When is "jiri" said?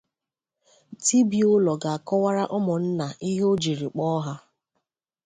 3.63-3.87